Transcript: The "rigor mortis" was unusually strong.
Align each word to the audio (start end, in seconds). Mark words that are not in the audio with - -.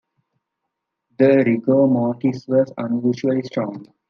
The 1.19 1.43
"rigor 1.45 1.85
mortis" 1.85 2.47
was 2.47 2.73
unusually 2.75 3.43
strong. 3.43 3.85